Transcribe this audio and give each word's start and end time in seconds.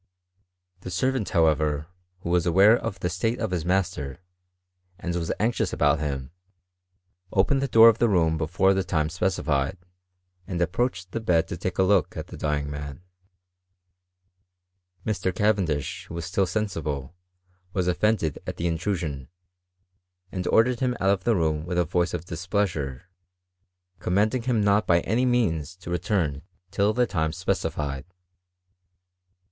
The 0.79 0.89
servant, 0.89 1.27
hoKf 1.27 1.51
ever, 1.51 1.87
who 2.21 2.31
was 2.31 2.47
aware 2.47 2.75
of 2.75 3.01
the 3.01 3.07
state 3.11 3.37
of 3.37 3.51
his 3.51 3.63
master, 3.63 4.17
andwRH 4.99 5.29
anxious 5.39 5.73
about 5.73 5.99
him, 5.99 6.31
opened 7.31 7.61
the 7.61 7.67
door 7.67 7.87
of 7.87 7.99
the 7.99 8.09
room 8.09 8.35
befon^ 8.39 8.73
the 8.73 8.83
time 8.83 9.09
specified, 9.09 9.77
and 10.47 10.59
approached 10.59 11.11
the 11.11 11.19
bed 11.19 11.47
to 11.49 11.55
take, 11.55 11.77
a 11.77 11.83
look 11.83 12.09
atthe 12.15 12.35
dying 12.39 12.67
man. 12.67 13.03
Mr. 15.05 15.31
Cavendish, 15.31 16.05
who 16.05 16.15
was 16.15 16.25
stilt 16.25 16.49
s 16.57 17.87
offended 17.87 18.39
at 18.47 18.57
the 18.57 18.65
intrusion, 18.65 19.29
and 20.31 20.47
ordered 20.47 20.79
(vith 20.79 20.97
a 21.77 21.85
voice 21.85 22.15
of 22.15 22.25
displeasure, 22.25 23.03
cotni* 23.99 24.13
manding 24.13 24.41
him 24.45 24.63
not 24.63 24.87
by 24.87 25.01
any 25.01 25.27
means 25.27 25.75
to 25.75 25.91
return 25.91 26.41
till 26.71 26.91
the 26.91 27.05
timi 27.05 27.07
CHBinSTRT 27.07 27.13
Iir 27.13 27.23
OSEAT 27.23 27.35
BRITAIN. 27.35 27.35
C39 27.35 27.35
Specified. 27.35 28.05